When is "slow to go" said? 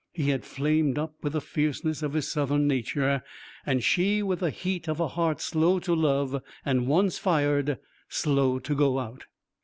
8.09-8.97